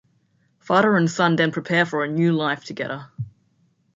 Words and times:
Father 0.57 0.97
and 0.97 1.07
son 1.11 1.35
then 1.35 1.51
prepare 1.51 1.85
for 1.85 2.03
a 2.03 2.07
new 2.07 2.33
life 2.33 2.63
together. 2.63 3.11